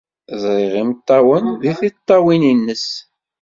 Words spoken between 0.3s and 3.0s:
Ẓriɣ imeṭṭawen deg tiṭṭawin-nnes.